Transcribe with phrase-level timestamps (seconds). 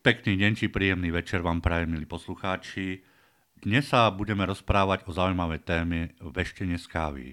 [0.00, 3.04] Pekný deň či príjemný večer vám prajem, milí poslucháči.
[3.52, 7.26] Dnes sa budeme rozprávať o zaujímavej téme veštenie z kávy.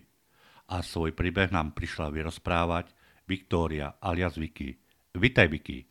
[0.68, 2.92] A svoj príbeh nám prišla vyrozprávať
[3.24, 4.76] Viktória alias Vicky.
[5.16, 5.88] Vitaj, Vicky.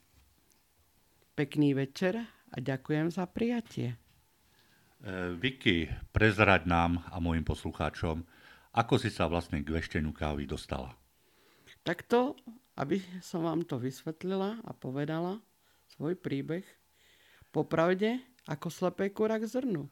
[1.32, 3.96] Pekný večer a ďakujem za prijatie.
[3.96, 8.20] E, Vicky, prezrať nám a mojim poslucháčom,
[8.76, 10.92] ako si sa vlastne k vešteniu kávy dostala.
[11.80, 12.36] Takto,
[12.76, 15.40] aby som vám to vysvetlila a povedala,
[15.96, 16.64] svoj príbeh,
[17.50, 19.88] popravde ako slepé kura k zrnu.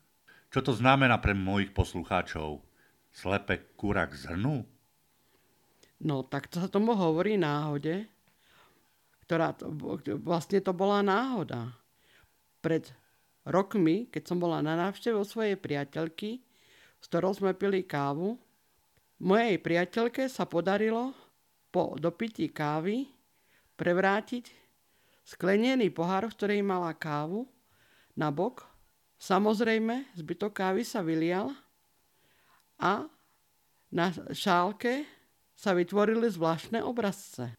[0.52, 2.62] Čo to znamená pre mojich poslucháčov?
[3.10, 4.62] Slepé kura k zrnu?
[6.04, 8.04] No, tak to sa tomu hovorí náhode,
[9.24, 9.72] ktorá to,
[10.20, 11.72] vlastne to bola náhoda.
[12.60, 12.92] Pred
[13.48, 16.44] rokmi, keď som bola na návšteve svojej priateľky,
[17.00, 18.36] s ktorou sme pili kávu,
[19.24, 21.16] mojej priateľke sa podarilo
[21.72, 23.08] po dopití kávy
[23.74, 24.63] prevrátiť
[25.24, 27.48] sklenený pohár, v ktorej mala kávu,
[28.14, 28.62] na bok.
[29.18, 31.50] Samozrejme, zbytok kávy sa vylial
[32.78, 33.08] a
[33.88, 35.06] na šálke
[35.54, 37.54] sa vytvorili zvláštne obrazce.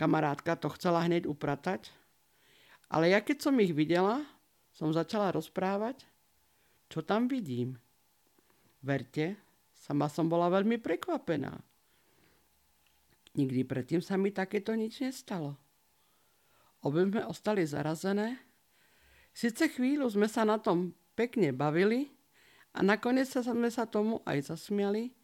[0.00, 1.92] Kamarátka to chcela hneď upratať,
[2.90, 4.24] ale ja keď som ich videla,
[4.72, 6.02] som začala rozprávať,
[6.88, 7.76] čo tam vidím.
[8.82, 9.38] Verte,
[9.76, 11.54] sama som bola veľmi prekvapená.
[13.32, 15.61] Nikdy predtým sa mi takéto nič nestalo.
[16.82, 18.42] Obe sme ostali zarazené.
[19.30, 22.10] Sice chvíľu sme sa na tom pekne bavili
[22.74, 25.14] a nakoniec sme sa tomu aj zasmiali,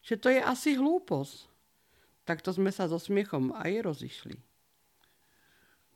[0.00, 1.52] že to je asi hlúposť.
[2.24, 4.36] Takto sme sa so smiechom aj rozišli.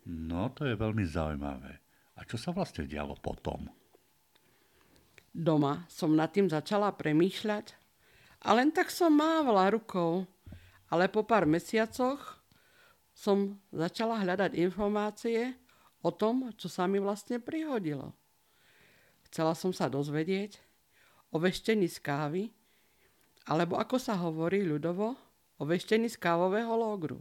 [0.06, 1.82] No, to je veľmi zaujímavé.
[2.16, 3.66] A čo sa vlastne dialo potom?
[5.36, 7.76] Doma som nad tým začala premýšľať
[8.46, 10.24] a len tak som mávala rukou,
[10.88, 12.35] ale po pár mesiacoch
[13.16, 15.56] som začala hľadať informácie
[16.04, 18.12] o tom, čo sa mi vlastne prihodilo.
[19.32, 20.60] Chcela som sa dozvedieť
[21.32, 22.42] o veštení z kávy,
[23.48, 25.16] alebo ako sa hovorí ľudovo,
[25.56, 27.18] o veštení z kávového logru.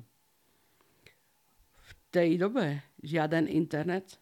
[1.80, 4.20] V tej dobe žiaden internet,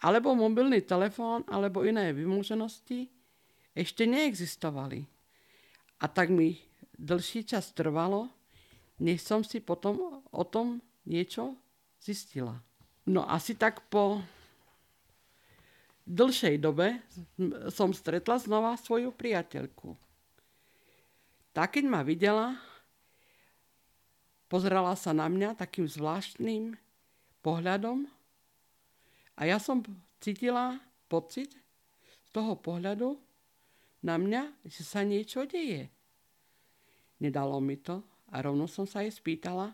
[0.00, 3.12] alebo mobilný telefón, alebo iné vymôženosti
[3.76, 5.04] ešte neexistovali.
[6.00, 6.56] A tak mi
[6.96, 8.32] dlhší čas trvalo,
[8.96, 11.54] než som si potom o tom niečo
[12.02, 12.58] zistila.
[13.06, 14.20] No asi tak po
[16.06, 17.02] dlhšej dobe
[17.70, 19.94] som stretla znova svoju priateľku.
[21.50, 22.58] Tá, keď ma videla,
[24.46, 26.76] pozrela sa na mňa takým zvláštnym
[27.40, 28.06] pohľadom
[29.38, 29.80] a ja som
[30.20, 31.54] cítila pocit
[32.04, 33.16] z toho pohľadu
[34.04, 35.88] na mňa, že sa niečo deje.
[37.22, 39.72] Nedalo mi to a rovno som sa jej spýtala,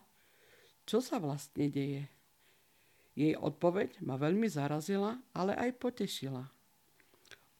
[0.92, 2.04] čo sa vlastne deje.
[3.16, 6.44] Jej odpoveď ma veľmi zarazila, ale aj potešila.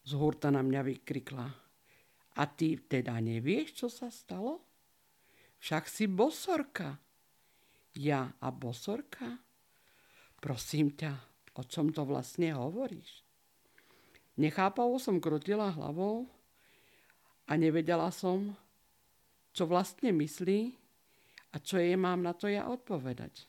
[0.05, 1.49] Z hurta na mňa vykrikla.
[2.37, 4.61] A ty teda nevieš, čo sa stalo?
[5.65, 7.01] Však si bosorka.
[7.97, 9.41] Ja a bosorka?
[10.37, 11.17] Prosím ťa,
[11.57, 13.25] o čom to vlastne hovoríš?
[14.37, 16.29] Nechápavo som krutila hlavou
[17.49, 18.53] a nevedela som,
[19.57, 20.82] čo vlastne myslí
[21.53, 23.45] a čo jej mám na to ja odpovedať?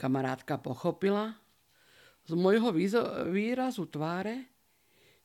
[0.00, 1.36] Kamarátka pochopila
[2.24, 2.72] z môjho
[3.28, 4.48] výrazu tváre,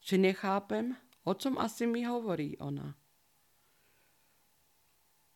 [0.03, 0.91] že nechápem,
[1.23, 2.91] o čom asi mi hovorí ona.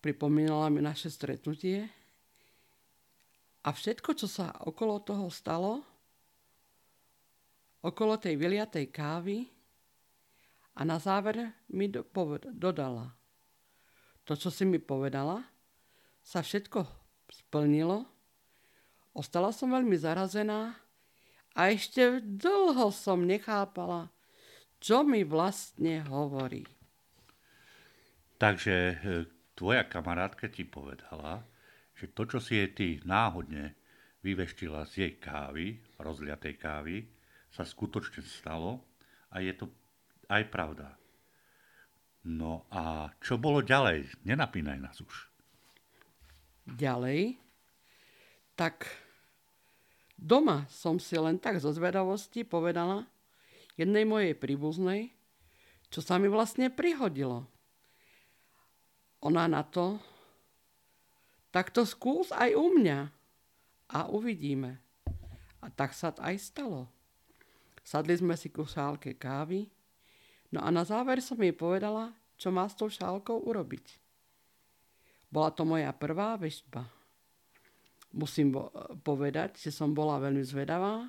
[0.03, 1.88] Pripomínala mi naše stretnutie
[3.63, 5.83] a všetko, čo sa okolo toho stalo,
[7.79, 9.47] okolo tej vyliatej kávy
[10.75, 12.03] a na záver mi do,
[12.51, 13.16] dodala–
[14.29, 15.41] to, čo si mi povedala,
[16.22, 16.85] sa všetko
[17.34, 18.06] splnilo.
[19.17, 20.78] Ostala som veľmi zarazená
[21.57, 24.13] a ešte dlho som nechápala,
[24.78, 26.62] čo mi vlastne hovorí.
[28.38, 28.95] Takže e,
[29.57, 31.41] tvoja kamarátka ti povedala,
[31.97, 33.73] že to, čo si jej ty náhodne
[34.22, 37.02] vyveštila z jej kávy, rozliatej kávy,
[37.49, 38.85] sa skutočne stalo
[39.34, 39.66] a je to
[40.29, 40.93] aj pravda.
[42.27, 44.11] No a čo bolo ďalej?
[44.27, 45.31] Nenapínaj nás už.
[46.67, 47.39] Ďalej?
[48.59, 48.91] Tak
[50.19, 53.07] doma som si len tak zo zvedavosti povedala
[53.79, 55.16] jednej mojej príbuznej,
[55.87, 57.47] čo sa mi vlastne prihodilo.
[59.23, 59.99] Ona na to,
[61.55, 62.99] tak to skús aj u mňa
[63.89, 64.83] a uvidíme.
[65.59, 66.91] A tak sa aj stalo.
[67.81, 69.66] Sadli sme si ku šálke kávy,
[70.49, 74.01] No a na záver som jej povedala, čo má s tou šálkou urobiť.
[75.29, 76.90] Bola to moja prvá veštba.
[78.09, 78.57] Musím
[79.05, 81.05] povedať, že som bola veľmi zvedavá,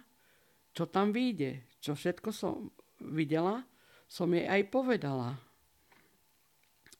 [0.76, 1.64] čo tam vyjde.
[1.80, 2.68] Čo všetko som
[3.00, 3.64] videla,
[4.04, 5.40] som jej aj povedala.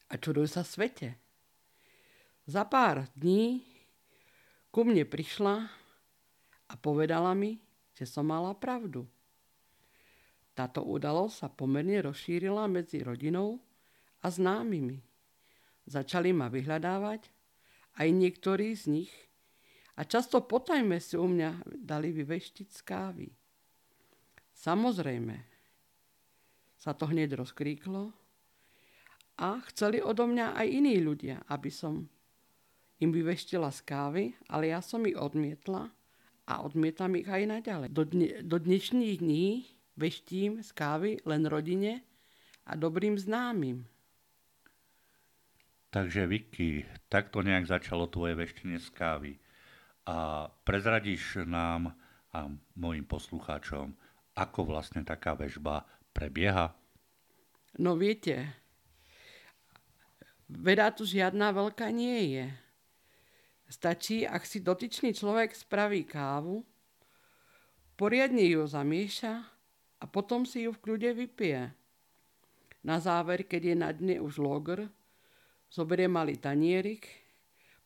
[0.09, 1.13] A čuduj sa svete.
[2.49, 3.61] Za pár dní
[4.73, 5.69] ku mne prišla
[6.65, 7.61] a povedala mi,
[7.93, 9.05] že som mala pravdu.
[10.61, 13.57] Táto udalosť sa pomerne rozšírila medzi rodinou
[14.21, 15.01] a známymi.
[15.89, 17.33] Začali ma vyhľadávať
[17.97, 19.13] aj niektorí z nich
[19.97, 23.27] a často potajme si u mňa dali vyveštiť z kávy.
[24.53, 25.41] Samozrejme,
[26.77, 28.13] sa to hneď rozkríklo
[29.41, 32.05] a chceli odo mňa aj iní ľudia, aby som
[33.01, 35.89] im vyveštila z kávy, ale ja som ich odmietla
[36.45, 37.89] a odmietam ich aj naďalej.
[37.89, 42.03] Do, dne, do dnešných dní veštím z kávy len rodine
[42.65, 43.87] a dobrým známym.
[45.91, 49.31] Takže Vicky, takto nejak začalo tvoje veštenie z kávy.
[50.07, 51.91] A prezradíš nám
[52.31, 52.47] a
[52.79, 53.91] mojim poslucháčom,
[54.39, 55.83] ako vlastne taká väžba
[56.15, 56.71] prebieha?
[57.75, 58.55] No viete,
[60.47, 62.47] veda tu žiadna veľká nie je.
[63.67, 66.63] Stačí, ak si dotyčný človek spraví kávu,
[67.99, 69.43] poriadne ju zamieša
[70.01, 71.69] a potom si ju v kľude vypije.
[72.81, 74.89] Na záver, keď je na dne už loger,
[75.69, 77.05] zoberie malý tanierik,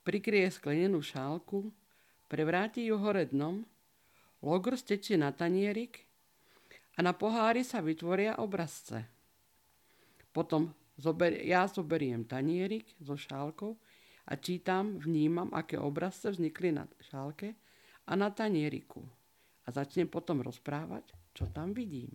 [0.08, 1.68] prikrie sklenenú šálku,
[2.32, 3.68] prevráti ju hore dnom,
[4.40, 6.08] loger stečie na tanierik
[6.96, 9.04] a na pohári sa vytvoria obrazce.
[10.32, 13.76] Potom zober, ja zoberiem tanierik so šálkou
[14.32, 17.52] a čítam, vnímam, aké obrazce vznikli na šálke
[18.08, 19.04] a na tanieriku.
[19.66, 22.10] A začnem potom rozprávať, čo tam vidím.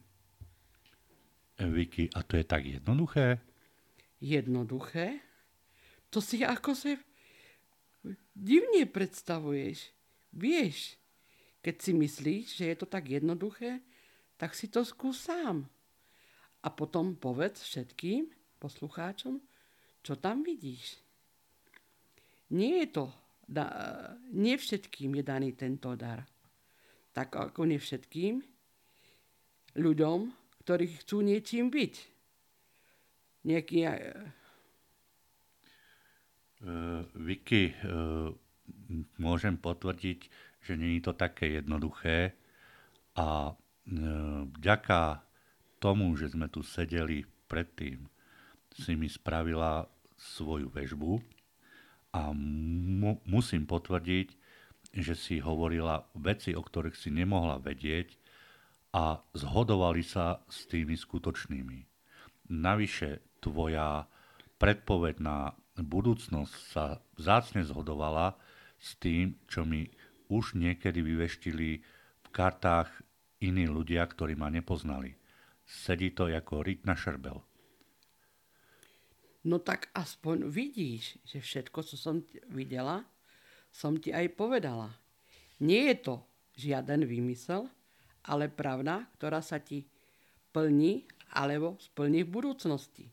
[1.61, 3.37] Vicky, a to je tak jednoduché?
[4.17, 5.21] Jednoduché?
[6.09, 6.97] To si ako sa
[8.33, 9.93] divne predstavuješ.
[10.33, 10.97] Vieš,
[11.61, 13.85] keď si myslíš, že je to tak jednoduché,
[14.41, 15.69] tak si to skús sám.
[16.65, 19.37] A potom povedz všetkým poslucháčom,
[20.01, 20.97] čo tam vidíš.
[22.57, 23.07] Nie je to,
[23.45, 23.69] da,
[24.33, 26.25] nie všetkým je daný tento dar.
[27.13, 28.41] Tak ako nie všetkým
[29.77, 30.19] ľuďom,
[30.65, 31.95] ktorí chcú niečím byť.
[33.47, 33.79] Nejaký,
[36.61, 38.29] Uh, Vicky, uh,
[39.17, 40.29] môžem potvrdiť,
[40.61, 42.37] že nie je to také jednoduché
[43.17, 43.57] a
[44.61, 45.25] vďaka
[45.83, 48.07] tomu, že sme tu sedeli predtým,
[48.71, 51.19] si mi spravila svoju väžbu
[52.15, 54.29] a mu, musím potvrdiť,
[54.95, 58.20] že si hovorila veci, o ktorých si nemohla vedieť
[58.91, 61.79] a zhodovali sa s tými skutočnými.
[62.51, 64.11] Navyše tvoja
[64.59, 68.35] predpoveď na budúcnosť sa vzácne zhodovala
[68.77, 69.87] s tým, čo mi
[70.29, 71.69] už niekedy vyveštili
[72.21, 72.91] v kartách
[73.41, 75.17] iní ľudia, ktorí ma nepoznali.
[75.65, 77.39] Sedí to ako ryť na šerbel.
[79.47, 82.21] No tak aspoň vidíš, že všetko, co som
[82.53, 83.09] videla,
[83.73, 84.93] som ti aj povedala.
[85.63, 86.15] Nie je to
[86.59, 87.71] žiaden výmysel,
[88.25, 89.87] ale pravda, ktorá sa ti
[90.51, 93.07] plní alebo splní v budúcnosti.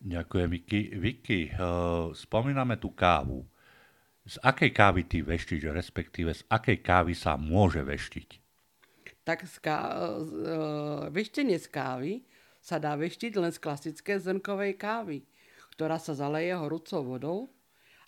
[0.00, 0.80] Ďakujem, Vicky.
[0.96, 3.44] Vicky, uh, spomíname tú kávu.
[4.24, 8.28] Z akej kávy ty veštíš, respektíve z akej kávy sa môže veštiť?
[9.28, 12.12] Tak z ká- uh, veštenie z kávy
[12.64, 15.24] sa dá veštiť len z klasické zrnkovej kávy,
[15.76, 17.38] ktorá sa zaleje horúcou vodou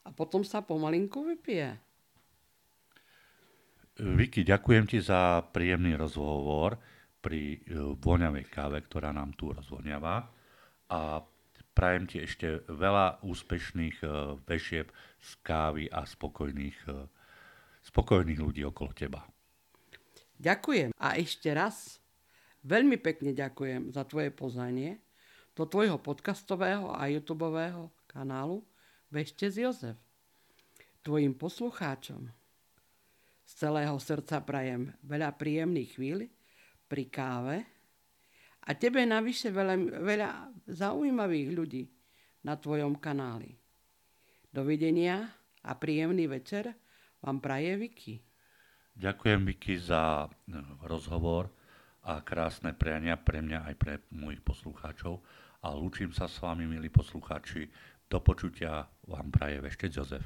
[0.04, 1.76] a potom sa pomalinku vypije.
[4.00, 6.80] Vicky, ďakujem ti za príjemný rozhovor
[7.20, 7.60] pri
[8.00, 10.32] voňavej káve, ktorá nám tu rozvoniava.
[10.88, 11.20] A
[11.72, 17.08] Prajem ti ešte veľa úspešných uh, vešieb z kávy a spokojných, uh,
[17.88, 19.24] spokojných ľudí okolo teba.
[20.36, 20.92] Ďakujem.
[21.00, 21.96] A ešte raz
[22.60, 25.00] veľmi pekne ďakujem za tvoje poznanie
[25.56, 28.60] do tvojho podcastového a youtubového kanálu
[29.08, 29.96] Vešte z Jozef.
[31.00, 32.28] Tvojim poslucháčom
[33.52, 36.24] z celého srdca prajem veľa príjemných chvíľ
[36.88, 37.56] pri káve
[38.64, 40.28] a tebe navyše veľa, veľa
[40.72, 41.84] zaujímavých ľudí
[42.48, 43.52] na tvojom kanáli.
[44.48, 45.28] Dovidenia
[45.68, 46.72] a príjemný večer
[47.20, 48.24] vám praje Vicky.
[48.96, 50.56] Ďakujem Vicky za eh,
[50.88, 51.52] rozhovor
[52.08, 55.20] a krásne priania pre mňa aj pre mojich poslucháčov
[55.60, 57.68] a lúčim sa s vami, milí poslucháči.
[58.08, 60.24] Do počutia vám praje Veštec Jozef.